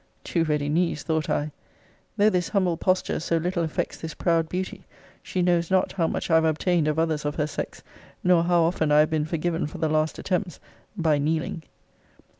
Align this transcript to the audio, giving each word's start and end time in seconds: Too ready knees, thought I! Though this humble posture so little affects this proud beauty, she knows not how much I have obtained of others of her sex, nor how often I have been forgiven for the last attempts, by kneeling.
Too 0.23 0.43
ready 0.43 0.67
knees, 0.67 1.03
thought 1.03 1.29
I! 1.29 1.51
Though 2.17 2.31
this 2.31 2.49
humble 2.49 2.75
posture 2.75 3.19
so 3.19 3.37
little 3.37 3.61
affects 3.63 3.97
this 3.97 4.15
proud 4.15 4.49
beauty, 4.49 4.87
she 5.21 5.43
knows 5.43 5.69
not 5.69 5.91
how 5.91 6.07
much 6.07 6.31
I 6.31 6.33
have 6.33 6.45
obtained 6.45 6.87
of 6.87 6.97
others 6.97 7.23
of 7.23 7.35
her 7.35 7.45
sex, 7.45 7.83
nor 8.23 8.45
how 8.45 8.63
often 8.63 8.91
I 8.91 9.01
have 9.01 9.11
been 9.11 9.25
forgiven 9.25 9.67
for 9.67 9.77
the 9.77 9.89
last 9.89 10.17
attempts, 10.17 10.59
by 10.97 11.19
kneeling. 11.19 11.61